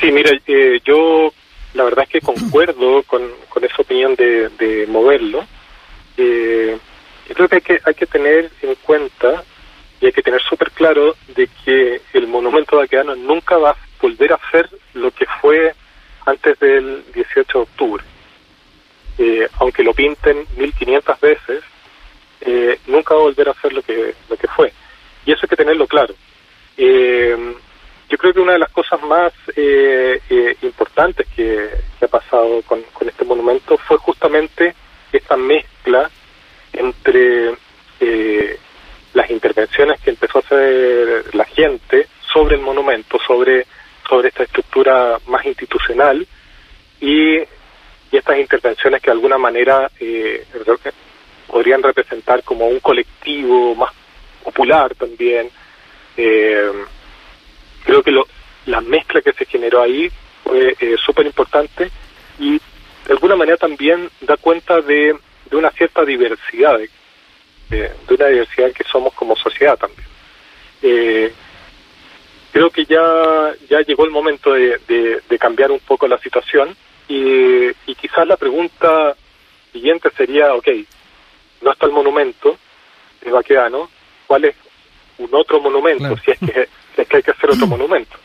Sí, 0.00 0.10
mira, 0.10 0.32
eh, 0.48 0.80
yo 0.84 1.32
la 1.74 1.84
verdad 1.84 2.06
es 2.08 2.10
que 2.10 2.20
concuerdo 2.20 3.04
con, 3.04 3.22
con 3.48 3.64
esa 3.64 3.76
opinión 3.78 4.16
de, 4.16 4.48
de 4.58 4.88
moverlo. 4.88 5.44
Eh, 6.16 6.76
yo 7.28 7.34
creo 7.36 7.48
que 7.48 7.54
hay, 7.54 7.60
que 7.60 7.80
hay 7.84 7.94
que 7.94 8.06
tener 8.06 8.50
en 8.62 8.74
cuenta 8.82 9.44
y 10.00 10.06
hay 10.06 10.12
que 10.12 10.22
tener 10.22 10.40
súper 10.42 10.70
claro 10.70 11.14
de 11.28 11.48
que 11.64 12.00
el 12.12 12.26
monumento 12.26 12.76
de 12.76 12.84
Aquedano 12.84 13.14
nunca 13.14 13.58
va 13.58 13.70
a 13.70 13.76
volver 14.00 14.32
a 14.32 14.40
ser 14.50 14.68
lo 14.94 15.10
que 15.10 15.26
fue 15.40 15.74
antes 16.26 16.58
del 16.58 17.04
18 17.12 17.58
de 17.58 17.62
octubre. 17.62 18.04
Eh, 19.18 19.48
aunque 19.58 19.82
lo 19.82 19.92
pinten 19.92 20.46
1500 20.56 21.20
veces, 21.20 21.62
eh, 22.40 22.78
nunca 22.86 23.14
va 23.14 23.20
a 23.20 23.24
volver 23.24 23.48
a 23.50 23.60
ser 23.60 23.72
lo 23.72 23.82
que, 23.82 24.14
lo 24.28 24.36
que 24.36 24.48
fue. 24.48 24.72
Y 25.26 25.32
eso 25.32 25.40
hay 25.42 25.48
que 25.48 25.56
tenerlo 25.56 25.86
claro. 25.86 26.14
Eh, 26.76 27.54
yo 28.08 28.18
creo 28.18 28.32
que 28.32 28.40
una 28.40 28.54
de 28.54 28.58
las 28.58 28.72
cosas 28.72 29.00
más 29.02 29.32
eh, 29.54 30.56
importantes 30.62 31.26
que, 31.36 31.68
que, 31.98 32.04
ha 32.04 32.08
pasado 32.08 32.62
con, 32.62 32.82
con, 32.92 33.08
este 33.08 33.24
monumento 33.24 33.76
fue 33.76 33.98
justamente 33.98 34.74
esta 35.12 35.36
mezcla 35.36 36.10
entre 36.72 37.54
eh, 38.00 38.58
las 39.14 39.30
intervenciones 39.30 40.00
que 40.00 40.10
empezó 40.10 40.38
a 40.38 40.42
hacer 40.42 41.34
la 41.34 41.44
gente 41.44 42.06
sobre 42.32 42.56
el 42.56 42.62
monumento, 42.62 43.18
sobre, 43.26 43.66
sobre 44.08 44.28
esta 44.28 44.44
estructura 44.44 45.18
más 45.26 45.44
institucional 45.44 46.26
y, 47.00 47.38
y 47.38 47.46
estas 48.12 48.38
intervenciones 48.38 49.02
que 49.02 49.10
de 49.10 49.16
alguna 49.16 49.38
manera 49.60 49.90
eh, 50.00 50.46
podrían 51.46 51.82
representar 51.82 52.42
como 52.42 52.66
un 52.66 52.80
colectivo 52.80 53.74
más 53.74 53.92
popular 54.42 54.94
también. 54.94 55.50
Eh, 56.16 56.72
creo 57.84 58.02
que 58.02 58.10
lo, 58.10 58.26
la 58.66 58.80
mezcla 58.80 59.20
que 59.20 59.32
se 59.32 59.44
generó 59.44 59.82
ahí 59.82 60.10
fue 60.44 60.76
eh, 60.80 60.96
súper 61.04 61.26
importante 61.26 61.90
y 62.38 62.52
de 62.52 63.12
alguna 63.12 63.36
manera 63.36 63.56
también 63.56 64.08
da 64.20 64.36
cuenta 64.36 64.80
de, 64.80 65.14
de 65.50 65.56
una 65.56 65.70
cierta 65.70 66.04
diversidad, 66.04 66.78
de, 66.78 66.88
de, 67.68 67.82
de, 68.08 68.14
una 68.14 68.26
diversidad 68.26 68.72
que 68.72 68.84
somos 68.84 69.12
como 69.14 69.36
sociedad 69.36 69.76
también. 69.76 70.08
Eh, 70.82 71.32
creo 72.52 72.70
que 72.70 72.84
ya, 72.86 73.52
ya 73.68 73.80
llegó 73.80 74.04
el 74.04 74.10
momento 74.10 74.52
de, 74.52 74.78
de 75.28 75.38
cambiar 75.38 75.70
un 75.70 75.80
poco 75.80 76.06
la 76.08 76.18
situación 76.18 76.74
y, 77.08 77.68
y 77.86 77.94
quizás 77.96 78.26
la 78.26 78.36
pregunta 78.36 79.16
siguiente 79.72 80.10
sería, 80.16 80.54
ok, 80.54 80.68
no 81.62 81.72
está 81.72 81.86
el 81.86 81.92
monumento 81.92 82.58
de 83.22 83.30
Baqueano, 83.30 83.90
¿cuál 84.26 84.46
es 84.46 84.56
un 85.18 85.28
otro 85.32 85.60
monumento? 85.60 85.98
Claro. 85.98 86.16
Si 86.24 86.30
es 86.30 86.38
que 86.38 86.68
es 86.96 87.08
que 87.08 87.16
hay 87.16 87.22
que 87.22 87.30
hacer 87.30 87.50
otro 87.50 87.66
monumento. 87.66 88.16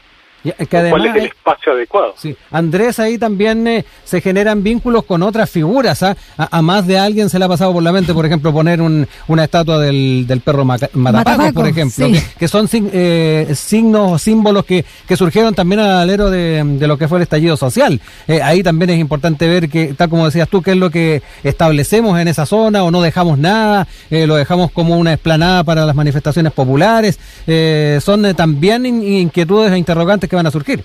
Que 0.53 0.77
además, 0.77 1.01
¿Cuál 1.01 1.05
es 1.07 1.15
el 1.15 1.25
espacio 1.25 1.71
adecuado? 1.73 2.13
Sí. 2.17 2.35
Andrés, 2.51 2.99
ahí 2.99 3.17
también 3.17 3.67
eh, 3.67 3.85
se 4.03 4.21
generan 4.21 4.61
vínculos 4.61 5.03
con 5.05 5.23
otras 5.23 5.49
figuras. 5.49 6.03
¿ah? 6.03 6.15
A, 6.37 6.57
a, 6.57 6.61
más 6.61 6.85
de 6.85 6.99
alguien 6.99 7.29
se 7.29 7.39
le 7.39 7.45
ha 7.45 7.47
pasado 7.47 7.73
por 7.73 7.81
la 7.81 7.91
mente, 7.91 8.13
por 8.13 8.25
ejemplo, 8.25 8.53
poner 8.53 8.81
un, 8.81 9.07
una 9.27 9.43
estatua 9.43 9.79
del, 9.79 10.25
del 10.27 10.41
perro 10.41 10.63
Matapaco, 10.65 10.99
Matapaco, 10.99 11.53
por 11.53 11.67
ejemplo, 11.67 12.07
sí. 12.07 12.13
que, 12.13 12.21
que, 12.39 12.47
son 12.47 12.69
eh, 12.71 13.51
signos 13.55 14.11
o 14.13 14.17
símbolos 14.17 14.65
que, 14.65 14.85
que 15.07 15.17
surgieron 15.17 15.53
también 15.55 15.79
al 15.79 15.91
alero 15.91 16.29
de, 16.29 16.63
de, 16.63 16.87
lo 16.87 16.97
que 16.97 17.07
fue 17.07 17.17
el 17.17 17.23
estallido 17.23 17.57
social. 17.57 17.99
Eh, 18.27 18.41
ahí 18.41 18.63
también 18.63 18.91
es 18.91 18.99
importante 18.99 19.47
ver 19.47 19.69
que, 19.69 19.93
tal 19.93 20.09
como 20.09 20.25
decías 20.25 20.47
tú, 20.47 20.61
qué 20.61 20.71
es 20.71 20.77
lo 20.77 20.89
que 20.89 21.21
establecemos 21.43 22.19
en 22.19 22.27
esa 22.27 22.45
zona 22.45 22.83
o 22.83 22.91
no 22.91 23.01
dejamos 23.01 23.37
nada, 23.37 23.87
eh, 24.09 24.27
lo 24.27 24.35
dejamos 24.35 24.71
como 24.71 24.97
una 24.97 25.13
explanada 25.13 25.63
para 25.63 25.85
las 25.85 25.95
manifestaciones 25.95 26.53
populares. 26.53 27.19
Eh, 27.47 27.99
son 28.01 28.35
también 28.35 28.85
inquietudes 28.85 29.71
e 29.71 29.77
interrogantes 29.77 30.29
que 30.29 30.34
van 30.35 30.47
a 30.47 30.51
surgir. 30.51 30.83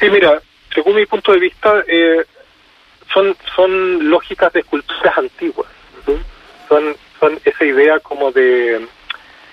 Sí, 0.00 0.10
mira, 0.10 0.40
según 0.74 0.96
mi 0.96 1.06
punto 1.06 1.32
de 1.32 1.40
vista, 1.40 1.82
eh, 1.86 2.24
son 3.12 3.36
son 3.54 4.10
lógicas 4.10 4.52
de 4.52 4.60
esculturas 4.60 5.18
antiguas. 5.18 5.68
Son 6.68 6.96
son 7.18 7.38
esa 7.44 7.64
idea 7.64 7.98
como 8.00 8.30
de, 8.30 8.86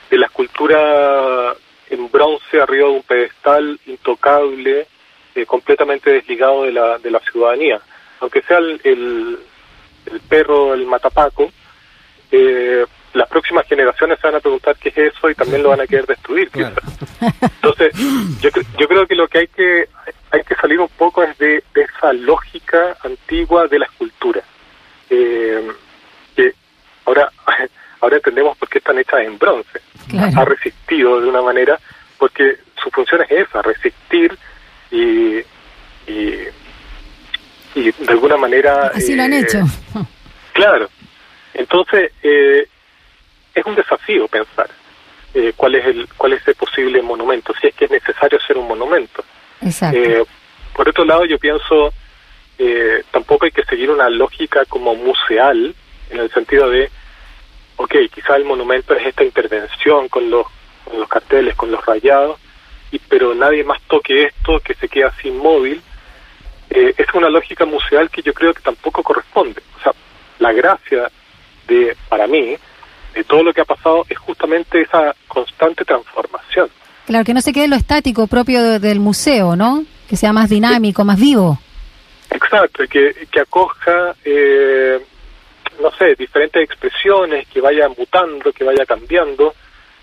de 0.09 0.17
la 0.17 0.25
escultura 0.25 1.53
en 1.89 2.11
bronce 2.11 2.61
arriba 2.61 2.87
de 2.87 2.93
un 2.93 3.03
pedestal 3.03 3.79
intocable, 3.85 4.87
eh, 5.35 5.45
completamente 5.45 6.11
desligado 6.11 6.63
de 6.63 6.71
la, 6.73 6.97
de 6.97 7.11
la 7.11 7.19
ciudadanía. 7.19 7.79
Aunque 8.19 8.41
sea 8.41 8.57
el, 8.57 8.81
el, 8.83 9.39
el 10.11 10.19
perro, 10.21 10.73
el 10.73 10.85
matapaco, 10.85 11.51
eh, 12.31 12.85
las 13.13 13.29
próximas 13.29 13.67
generaciones 13.67 14.19
se 14.19 14.27
van 14.27 14.35
a 14.35 14.39
preguntar 14.39 14.75
qué 14.77 14.89
es 14.89 14.97
eso 14.97 15.29
y 15.29 15.35
también 15.35 15.63
lo 15.63 15.69
van 15.69 15.81
a 15.81 15.87
querer 15.87 16.05
destruir. 16.05 16.49
Claro. 16.49 16.75
Entonces, 17.41 17.93
yo, 18.41 18.49
yo 18.77 18.87
creo 18.87 19.07
que 19.07 19.15
lo 19.15 19.27
que 19.27 19.39
hay 19.39 19.47
que 19.47 19.87
hay 20.31 20.43
que 20.43 20.55
salir 20.55 20.79
un 20.79 20.89
poco 20.89 21.21
es 21.21 21.37
de, 21.37 21.63
de 21.75 21.81
esa 21.81 22.11
lógica 22.11 22.97
antigua 23.03 23.67
de 23.67 23.79
la 23.79 23.85
escultura. 23.85 24.41
Eh, 25.09 25.71
que 26.35 26.53
ahora 27.05 27.29
ahora 28.01 28.15
entendemos 28.17 28.57
por 28.57 28.67
qué 28.67 28.79
están 28.79 28.97
hechas 28.97 29.21
en 29.21 29.37
bronce. 29.37 29.79
Claro. 30.09 30.41
Ha 30.41 30.45
resistido 30.45 31.21
de 31.21 31.29
una 31.29 31.41
manera, 31.41 31.79
porque 32.17 32.57
su 32.81 32.89
función 32.89 33.21
es 33.21 33.47
esa, 33.47 33.61
resistir 33.61 34.35
y, 34.91 35.37
y, 36.07 36.47
y 37.75 37.91
de 37.91 38.09
alguna 38.09 38.37
manera... 38.37 38.91
Así 38.93 39.13
eh, 39.13 39.15
lo 39.15 39.23
han 39.23 39.33
hecho. 39.33 39.59
Claro. 40.53 40.89
Entonces, 41.53 42.11
eh, 42.23 42.67
es 43.53 43.65
un 43.65 43.75
desafío 43.75 44.27
pensar 44.27 44.69
eh, 45.33 45.53
cuál 45.55 45.75
es 45.75 45.85
el 45.85 46.07
cuál 46.15 46.33
es 46.33 46.47
el 46.47 46.55
posible 46.55 47.01
monumento, 47.01 47.53
si 47.59 47.67
es 47.67 47.75
que 47.75 47.85
es 47.85 47.91
necesario 47.91 48.37
hacer 48.37 48.57
un 48.57 48.67
monumento. 48.67 49.23
Exacto. 49.61 49.97
Eh, 49.97 50.23
por 50.75 50.89
otro 50.89 51.05
lado, 51.05 51.25
yo 51.25 51.37
pienso 51.39 51.93
eh, 52.57 53.03
tampoco 53.11 53.45
hay 53.45 53.51
que 53.51 53.63
seguir 53.65 53.89
una 53.89 54.09
lógica 54.09 54.65
como 54.65 54.95
museal 54.95 55.73
en 56.09 56.19
el 56.19 56.31
sentido 56.31 56.69
de, 56.69 56.89
ok, 57.77 57.95
quizá 58.13 58.35
el 58.35 58.45
monumento 58.45 58.93
es 58.93 59.07
esta 59.07 59.23
intervención 59.23 60.07
con 60.09 60.29
los 60.29 60.45
con 60.85 60.99
los 60.99 61.07
carteles, 61.07 61.55
con 61.55 61.71
los 61.71 61.83
rayados, 61.85 62.39
y 62.91 62.99
pero 62.99 63.33
nadie 63.33 63.63
más 63.63 63.81
toque 63.83 64.25
esto, 64.25 64.59
que 64.59 64.73
se 64.75 64.89
queda 64.89 65.07
así 65.07 65.29
inmóvil. 65.29 65.81
Eh, 66.69 66.93
es 66.97 67.07
una 67.13 67.29
lógica 67.29 67.65
museal 67.65 68.09
que 68.09 68.21
yo 68.21 68.33
creo 68.33 68.53
que 68.53 68.61
tampoco 68.61 69.01
corresponde. 69.01 69.61
O 69.79 69.81
sea, 69.81 69.93
la 70.39 70.51
gracia 70.51 71.09
de, 71.67 71.95
para 72.09 72.27
mí, 72.27 72.57
de 73.13 73.23
todo 73.23 73.43
lo 73.43 73.53
que 73.53 73.61
ha 73.61 73.65
pasado 73.65 74.05
es 74.09 74.17
justamente 74.17 74.81
esa 74.81 75.13
constante 75.27 75.85
transformación. 75.85 76.69
Claro, 77.05 77.25
que 77.25 77.33
no 77.33 77.41
se 77.41 77.51
quede 77.53 77.67
lo 77.67 77.75
estático 77.75 78.27
propio 78.27 78.63
de, 78.63 78.79
del 78.79 78.99
museo, 78.99 79.55
¿no? 79.55 79.83
Que 80.07 80.15
sea 80.15 80.33
más 80.33 80.49
dinámico, 80.49 81.03
más 81.03 81.19
vivo. 81.19 81.59
Exacto, 82.29 82.83
que, 82.89 83.27
que 83.29 83.39
acoja, 83.41 84.15
eh, 84.23 84.99
no 85.81 85.91
sé, 85.91 86.15
diferentes 86.17 86.63
expresiones, 86.63 87.47
que 87.47 87.61
vaya 87.61 87.87
mutando, 87.89 88.51
que 88.51 88.63
vaya 88.63 88.85
cambiando, 88.85 89.53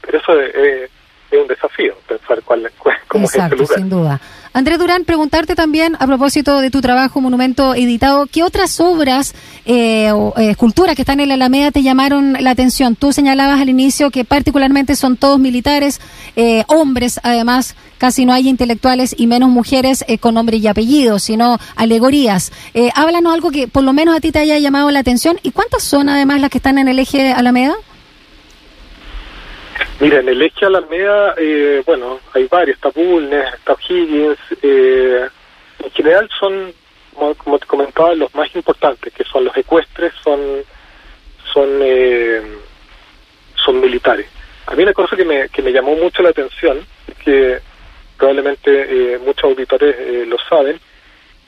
pero 0.01 0.19
eso 0.19 0.41
es, 0.41 0.91
es 1.31 1.41
un 1.41 1.47
desafío, 1.47 1.97
pensar 2.07 2.43
cuál, 2.43 2.71
cuál 2.79 2.97
cómo 3.09 3.25
Exacto, 3.25 3.57
es 3.57 3.63
ese 3.63 3.81
lugar. 3.81 3.81
sin 3.81 3.91
duda. 3.91 4.21
Andrés 4.53 4.81
Durán, 4.81 5.05
preguntarte 5.05 5.55
también 5.55 5.97
a 6.01 6.07
propósito 6.09 6.59
de 6.59 6.71
tu 6.71 6.81
trabajo 6.81 7.21
Monumento 7.21 7.77
Editado, 7.77 8.27
¿qué 8.27 8.43
otras 8.43 8.81
obras 8.81 9.33
eh, 9.65 10.11
o 10.11 10.35
eh, 10.37 10.51
esculturas 10.51 10.97
que 10.97 11.03
están 11.03 11.21
en 11.21 11.29
la 11.29 11.35
Alameda 11.35 11.71
te 11.71 11.85
llamaron 11.85 12.33
la 12.33 12.51
atención? 12.51 12.97
Tú 12.97 13.13
señalabas 13.13 13.61
al 13.61 13.69
inicio 13.69 14.11
que 14.11 14.25
particularmente 14.25 14.97
son 14.97 15.17
todos 15.17 15.39
militares, 15.39 16.01
eh, 16.35 16.65
hombres 16.67 17.21
además, 17.23 17.77
casi 17.99 18.25
no 18.25 18.33
hay 18.33 18.49
intelectuales 18.49 19.15
y 19.17 19.29
menos 19.29 19.51
mujeres 19.51 20.05
eh, 20.09 20.19
con 20.19 20.35
nombre 20.35 20.57
y 20.57 20.67
apellido, 20.67 21.21
sino 21.21 21.59
alegorías. 21.77 22.51
Háblanos 22.97 23.33
algo 23.33 23.53
que 23.53 23.69
por 23.69 23.85
lo 23.85 23.93
menos 23.93 24.17
a 24.17 24.21
ti 24.21 24.33
te 24.33 24.41
haya 24.41 24.59
llamado 24.59 24.91
la 24.91 24.99
atención 24.99 25.39
y 25.45 25.53
cuántas 25.53 25.85
son 25.85 26.09
además 26.09 26.41
las 26.41 26.51
que 26.51 26.59
están 26.59 26.79
en 26.79 26.89
el 26.89 26.99
eje 26.99 27.33
Alameda? 27.33 27.75
Mira, 30.01 30.21
en 30.21 30.29
el 30.31 30.41
eje 30.41 30.65
Alameda, 30.65 31.35
eh, 31.37 31.83
bueno, 31.85 32.21
hay 32.33 32.47
varios, 32.47 32.77
está 32.77 32.89
Bulnes, 32.89 33.53
está 33.55 33.77
Higgins, 33.87 34.39
eh, 34.63 35.29
en 35.85 35.91
general 35.91 36.29
son, 36.39 36.73
como, 37.37 37.59
te 37.59 37.67
comentaba, 37.67 38.15
los 38.15 38.35
más 38.35 38.55
importantes, 38.55 39.13
que 39.13 39.25
son 39.25 39.45
los 39.45 39.57
ecuestres, 39.57 40.13
son 40.25 40.41
son 41.53 41.69
eh, 41.83 42.41
son 43.63 43.81
militares. 43.81 44.27
A 44.67 44.75
mí 44.75 44.83
una 44.83 44.95
cosa 44.95 45.17
que 45.17 45.25
me, 45.25 45.49
que 45.49 45.63
me 45.63 45.73
llamó 45.73 45.95
mucho 45.97 46.23
la 46.23 46.31
atención, 46.31 46.79
que 47.23 47.59
probablemente 48.17 49.15
eh, 49.15 49.19
muchos 49.19 49.45
auditores 49.45 49.97
eh, 49.99 50.25
lo 50.27 50.39
saben, 50.49 50.81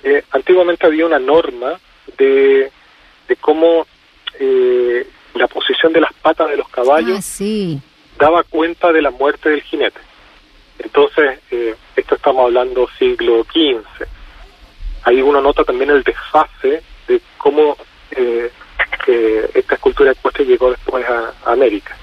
eh, 0.02 0.24
antiguamente 0.32 0.86
había 0.86 1.06
una 1.06 1.18
norma 1.18 1.78
de, 2.18 2.70
de 3.28 3.36
cómo 3.36 3.86
eh, 4.38 5.06
la 5.34 5.46
posición 5.46 5.92
de 5.92 6.00
las 6.00 6.12
patas 6.14 6.50
de 6.50 6.56
los 6.56 6.68
caballos 6.68 7.18
ah, 7.18 7.22
sí 7.22 7.80
daba 8.22 8.44
cuenta 8.44 8.92
de 8.92 9.02
la 9.02 9.10
muerte 9.10 9.50
del 9.50 9.62
jinete. 9.62 9.98
Entonces, 10.78 11.40
eh, 11.50 11.74
esto 11.96 12.14
estamos 12.14 12.44
hablando 12.44 12.88
siglo 12.96 13.42
XV. 13.42 14.06
Ahí 15.02 15.20
uno 15.20 15.40
nota 15.40 15.64
también 15.64 15.90
el 15.90 16.04
desfase 16.04 16.84
de 17.08 17.20
cómo 17.36 17.76
eh, 18.12 18.48
eh, 19.08 19.50
esta 19.54 19.74
escultura 19.74 20.12
ecuestre 20.12 20.44
llegó 20.44 20.70
después 20.70 21.04
a, 21.04 21.34
a 21.44 21.52
América. 21.52 21.96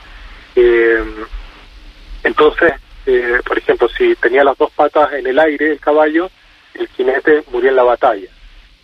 entonces, 2.24 2.74
eh, 3.06 3.40
por 3.46 3.58
ejemplo, 3.58 3.88
si 3.88 4.14
tenía 4.16 4.44
las 4.44 4.58
dos 4.58 4.72
patas 4.72 5.14
en 5.14 5.26
el 5.26 5.40
aire 5.40 5.72
el 5.72 5.80
caballo, 5.80 6.30
el 6.74 6.88
jinete 6.90 7.44
murió 7.50 7.70
en 7.70 7.78
la 7.78 7.84
batalla. 7.84 8.28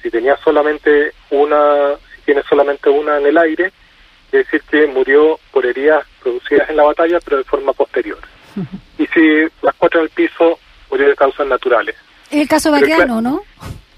Si 0.01 0.09
tenía 0.09 0.37
solamente 0.37 1.11
una, 1.31 1.95
si 2.15 2.21
tiene 2.21 2.43
solamente 2.47 2.89
una 2.89 3.17
en 3.17 3.25
el 3.25 3.37
aire, 3.37 3.73
quiere 4.35 4.43
decir 4.43 4.61
que 4.69 4.87
murió 4.87 5.39
por 5.51 5.65
heridas 5.65 6.05
producidas 6.21 6.69
en 6.69 6.77
la 6.77 6.83
batalla, 6.83 7.19
pero 7.23 7.37
de 7.37 7.43
forma 7.43 7.71
posterior. 7.73 8.17
Y 8.97 9.05
si 9.07 9.43
las 9.61 9.75
cuatro 9.75 9.99
en 9.99 10.05
el 10.05 10.09
piso, 10.09 10.59
murió 10.89 11.07
de 11.07 11.15
causas 11.15 11.47
naturales. 11.47 11.95
Es 12.29 12.41
el 12.41 12.47
caso 12.47 12.71
Baqueano, 12.71 13.21
¿no? 13.21 13.41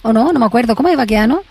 ¿O 0.04 0.14
no? 0.14 0.32
No 0.32 0.40
me 0.40 0.46
acuerdo. 0.46 0.76
¿Cómo 0.76 0.90
es 0.90 0.98
Baqueano? 0.98 1.44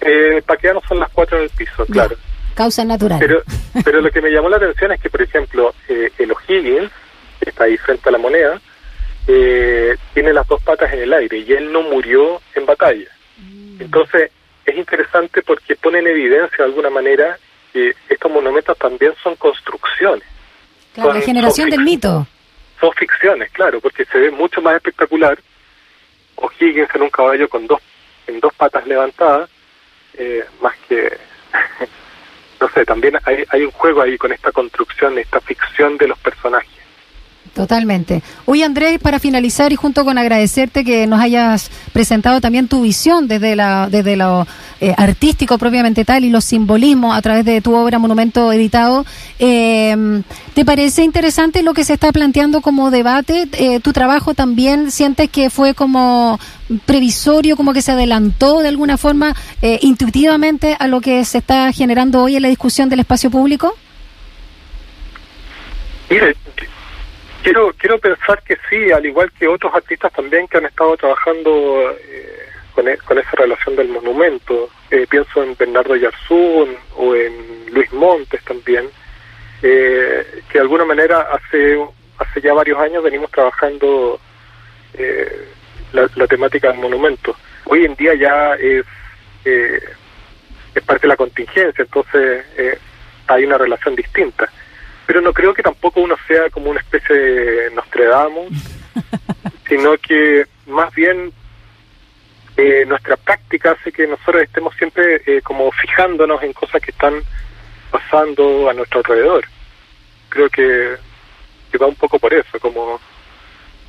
Eh, 0.00 0.42
Baqueano 0.46 0.80
son 0.88 0.98
las 0.98 1.10
cuatro 1.10 1.38
en 1.38 1.44
el 1.44 1.50
piso, 1.50 1.84
claro. 1.86 2.16
Causas 2.54 2.86
naturales. 2.86 3.26
Pero, 3.26 3.42
pero 3.84 4.00
lo 4.00 4.10
que 4.10 4.20
me 4.20 4.30
llamó 4.30 4.48
la 4.48 4.56
atención 4.56 4.92
es 4.92 5.00
que, 5.00 5.10
por 5.10 5.22
ejemplo, 5.22 5.74
eh, 5.88 6.10
el 6.18 6.32
O'Higgins, 6.32 6.90
que 7.40 7.50
está 7.50 7.64
ahí 7.64 7.76
frente 7.78 8.08
a 8.08 8.12
la 8.12 8.18
moneda, 8.18 8.60
eh, 9.26 9.96
tiene 10.14 10.32
las 10.32 10.46
dos 10.48 10.62
patas 10.62 10.92
en 10.92 11.00
el 11.00 11.12
aire 11.12 11.38
y 11.38 11.52
él 11.52 11.72
no 11.72 11.82
murió 11.82 12.40
en 12.54 12.66
batalla. 12.66 13.08
Entonces, 13.78 14.30
es 14.64 14.76
interesante 14.76 15.42
porque 15.42 15.76
pone 15.76 15.98
en 15.98 16.06
evidencia 16.06 16.58
de 16.58 16.64
alguna 16.64 16.90
manera 16.90 17.38
estos 18.08 18.30
monumentos 18.30 18.76
también 18.78 19.14
son 19.22 19.36
construcciones. 19.36 20.24
Claro, 20.94 21.14
la 21.14 21.20
generación 21.20 21.70
del 21.70 21.82
mito. 21.82 22.26
Son 22.80 22.92
ficciones, 22.92 23.50
claro, 23.52 23.80
porque 23.80 24.04
se 24.04 24.18
ve 24.18 24.30
mucho 24.30 24.60
más 24.60 24.74
espectacular 24.74 25.38
O'Higgins 26.36 26.94
en 26.94 27.02
un 27.02 27.10
caballo 27.10 27.48
con 27.48 27.66
dos 27.66 27.80
en 28.26 28.40
dos 28.40 28.52
patas 28.54 28.86
levantadas, 28.86 29.50
eh, 30.14 30.44
más 30.60 30.74
que 30.88 31.16
no 32.60 32.68
sé, 32.68 32.84
también 32.84 33.18
hay, 33.24 33.44
hay 33.48 33.64
un 33.64 33.70
juego 33.72 34.02
ahí 34.02 34.16
con 34.16 34.32
esta 34.32 34.52
construcción, 34.52 35.18
esta 35.18 35.40
ficción 35.40 35.96
de 35.98 36.08
los 36.08 36.18
personajes. 36.18 36.81
Totalmente. 37.54 38.22
Oye, 38.46 38.64
Andrés, 38.64 38.98
para 38.98 39.18
finalizar 39.18 39.72
y 39.72 39.76
junto 39.76 40.06
con 40.06 40.16
agradecerte 40.16 40.84
que 40.84 41.06
nos 41.06 41.20
hayas 41.20 41.70
presentado 41.92 42.40
también 42.40 42.66
tu 42.66 42.80
visión 42.80 43.28
desde, 43.28 43.56
la, 43.56 43.88
desde 43.90 44.16
lo 44.16 44.46
eh, 44.80 44.94
artístico 44.96 45.58
propiamente 45.58 46.06
tal 46.06 46.24
y 46.24 46.30
los 46.30 46.46
simbolismos 46.46 47.14
a 47.14 47.20
través 47.20 47.44
de 47.44 47.60
tu 47.60 47.74
obra 47.74 47.98
Monumento 47.98 48.50
Editado, 48.52 49.04
eh, 49.38 50.22
¿te 50.54 50.64
parece 50.64 51.04
interesante 51.04 51.62
lo 51.62 51.74
que 51.74 51.84
se 51.84 51.92
está 51.92 52.10
planteando 52.10 52.62
como 52.62 52.90
debate? 52.90 53.46
Eh, 53.52 53.80
¿Tu 53.80 53.92
trabajo 53.92 54.32
también 54.32 54.90
sientes 54.90 55.28
que 55.28 55.50
fue 55.50 55.74
como 55.74 56.40
previsorio, 56.86 57.56
como 57.56 57.74
que 57.74 57.82
se 57.82 57.92
adelantó 57.92 58.60
de 58.60 58.68
alguna 58.68 58.96
forma 58.96 59.36
eh, 59.60 59.78
intuitivamente 59.82 60.74
a 60.78 60.86
lo 60.86 61.02
que 61.02 61.22
se 61.26 61.38
está 61.38 61.70
generando 61.72 62.22
hoy 62.22 62.36
en 62.36 62.42
la 62.42 62.48
discusión 62.48 62.88
del 62.88 63.00
espacio 63.00 63.30
público? 63.30 63.74
Mire, 66.08 66.34
quiero 67.42 67.72
quiero 67.78 67.98
pensar 67.98 68.42
que 68.42 68.56
sí, 68.68 68.90
al 68.92 69.04
igual 69.04 69.30
que 69.32 69.46
otros 69.48 69.74
artistas 69.74 70.12
también 70.12 70.48
que 70.48 70.58
han 70.58 70.66
estado 70.66 70.96
trabajando 70.96 71.90
eh, 71.98 72.46
con, 72.74 72.88
e- 72.88 72.98
con 72.98 73.18
esa 73.18 73.30
relación 73.36 73.76
del 73.76 73.88
monumento. 73.88 74.70
Eh, 74.90 75.06
pienso 75.08 75.42
en 75.42 75.56
Bernardo 75.56 75.96
Yarzún 75.96 76.76
o 76.96 77.14
en 77.14 77.66
Luis 77.72 77.92
Montes 77.92 78.42
también, 78.44 78.88
eh, 79.62 80.42
que 80.48 80.54
de 80.54 80.60
alguna 80.60 80.84
manera 80.84 81.28
hace 81.32 81.78
hace 82.18 82.40
ya 82.40 82.52
varios 82.52 82.78
años 82.78 83.02
venimos 83.02 83.30
trabajando 83.30 84.20
eh, 84.94 85.48
la, 85.92 86.08
la 86.14 86.26
temática 86.26 86.68
del 86.68 86.78
monumento. 86.80 87.34
Hoy 87.64 87.84
en 87.84 87.94
día 87.96 88.14
ya 88.14 88.54
es 88.54 88.84
eh, 89.44 89.80
es 90.74 90.82
parte 90.84 91.02
de 91.02 91.08
la 91.08 91.16
contingencia, 91.16 91.82
entonces 91.82 92.44
eh, 92.56 92.78
hay 93.26 93.44
una 93.44 93.58
relación 93.58 93.94
distinta 93.94 94.50
pero 95.06 95.20
no 95.20 95.32
creo 95.32 95.54
que 95.54 95.62
tampoco 95.62 96.00
uno 96.00 96.16
sea 96.26 96.50
como 96.50 96.70
una 96.70 96.80
especie 96.80 97.14
de 97.14 97.70
Nostradamus, 97.74 98.52
sino 99.68 99.96
que 99.98 100.46
más 100.66 100.94
bien 100.94 101.32
eh, 102.56 102.84
nuestra 102.86 103.16
práctica 103.16 103.72
hace 103.72 103.92
que 103.92 104.06
nosotros 104.06 104.42
estemos 104.42 104.74
siempre 104.76 105.22
eh, 105.26 105.40
como 105.42 105.70
fijándonos 105.72 106.42
en 106.42 106.52
cosas 106.52 106.80
que 106.80 106.90
están 106.90 107.14
pasando 107.90 108.68
a 108.68 108.74
nuestro 108.74 108.98
alrededor. 109.00 109.44
Creo 110.28 110.48
que, 110.48 110.96
que 111.70 111.78
va 111.78 111.86
un 111.86 111.96
poco 111.96 112.18
por 112.18 112.32
eso, 112.32 112.58
como, 112.60 113.00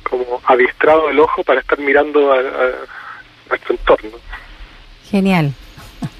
como 0.02 0.40
adiestrado 0.46 1.08
el 1.10 1.20
ojo 1.20 1.42
para 1.44 1.60
estar 1.60 1.78
mirando 1.78 2.32
a, 2.32 2.38
a 2.38 2.70
nuestro 3.48 3.74
entorno. 3.74 4.18
Genial. 5.10 5.52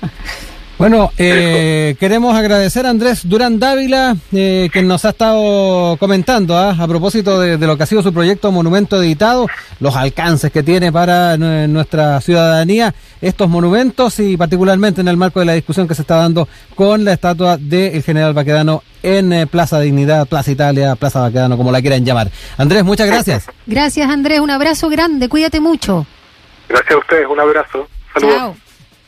Bueno, 0.76 1.12
eh, 1.18 1.94
queremos 2.00 2.34
agradecer 2.34 2.84
a 2.84 2.90
Andrés 2.90 3.20
Durán 3.28 3.60
Dávila, 3.60 4.16
eh, 4.32 4.68
que 4.72 4.82
nos 4.82 5.04
ha 5.04 5.10
estado 5.10 5.96
comentando 5.98 6.56
¿ah? 6.58 6.74
a 6.76 6.88
propósito 6.88 7.38
de, 7.38 7.56
de 7.58 7.66
lo 7.68 7.76
que 7.76 7.84
ha 7.84 7.86
sido 7.86 8.02
su 8.02 8.12
proyecto 8.12 8.50
Monumento 8.50 9.00
Editado, 9.00 9.46
los 9.78 9.94
alcances 9.94 10.50
que 10.50 10.64
tiene 10.64 10.90
para 10.90 11.36
nue- 11.36 11.68
nuestra 11.68 12.20
ciudadanía 12.20 12.92
estos 13.20 13.48
monumentos 13.48 14.18
y 14.18 14.36
particularmente 14.36 15.00
en 15.00 15.06
el 15.08 15.16
marco 15.16 15.38
de 15.38 15.46
la 15.46 15.52
discusión 15.52 15.86
que 15.86 15.94
se 15.94 16.02
está 16.02 16.16
dando 16.16 16.48
con 16.74 17.04
la 17.04 17.12
estatua 17.12 17.56
del 17.56 18.02
general 18.02 18.34
Baquedano 18.34 18.82
en 19.02 19.32
eh, 19.32 19.46
Plaza 19.46 19.78
Dignidad, 19.78 20.26
Plaza 20.26 20.50
Italia, 20.50 20.96
Plaza 20.96 21.20
Baquedano, 21.20 21.56
como 21.56 21.70
la 21.70 21.80
quieran 21.80 22.04
llamar. 22.04 22.30
Andrés, 22.58 22.82
muchas 22.82 23.06
gracias. 23.06 23.46
Gracias, 23.66 24.10
Andrés. 24.10 24.40
Un 24.40 24.50
abrazo 24.50 24.88
grande. 24.88 25.28
Cuídate 25.28 25.60
mucho. 25.60 26.04
Gracias 26.68 26.94
a 26.94 26.98
ustedes, 26.98 27.26
un 27.30 27.38
abrazo. 27.38 27.86
Saludos. 28.12 28.36
Chao. 28.36 28.56